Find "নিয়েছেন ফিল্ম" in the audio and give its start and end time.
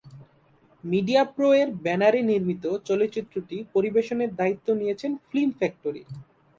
4.79-5.51